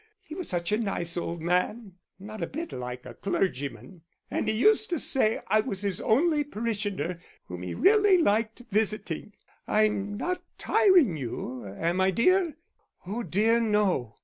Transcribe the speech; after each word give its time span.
He 0.23 0.33
was 0.33 0.49
such 0.49 0.71
a 0.71 0.79
nice 0.79 1.15
old 1.15 1.43
man, 1.43 1.93
not 2.17 2.41
a 2.41 2.47
bit 2.47 2.71
like 2.71 3.05
a 3.05 3.13
clergyman; 3.13 4.01
and 4.31 4.47
he 4.47 4.53
used 4.55 4.89
to 4.89 4.97
say 4.97 5.41
I 5.45 5.59
was 5.59 5.83
his 5.83 6.01
only 6.01 6.43
parishioner 6.43 7.19
whom 7.45 7.61
he 7.61 7.75
really 7.75 8.17
liked 8.17 8.63
visiting.... 8.71 9.33
I'm 9.67 10.17
not 10.17 10.41
tiring 10.57 11.17
you, 11.17 11.67
am 11.77 12.01
I, 12.01 12.09
dear?" 12.09 12.57
"Oh, 13.05 13.21
dear, 13.21 13.59
no!" 13.59 14.15